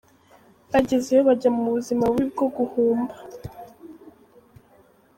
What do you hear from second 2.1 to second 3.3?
bubi bwo guhumba.